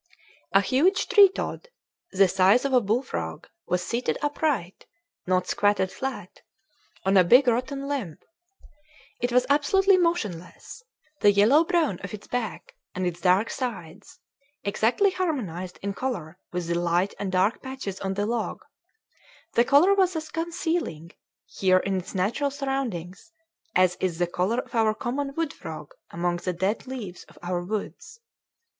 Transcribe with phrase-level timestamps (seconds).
[0.51, 1.67] A huge tree toad,
[2.11, 4.87] the size of a bullfrog, was seated upright
[5.27, 6.41] not squatted flat
[7.05, 8.17] on a big rotten limb.
[9.19, 10.83] It was absolutely motionless;
[11.19, 14.17] the yellow brown of its back, and its dark sides,
[14.63, 18.65] exactly harmonized in color with the light and dark patches on the log;
[19.53, 21.11] the color was as concealing,
[21.45, 23.31] here in its natural surroundings,
[23.75, 27.61] as is the color of our common wood frog among the dead leaves of our
[27.63, 28.19] woods.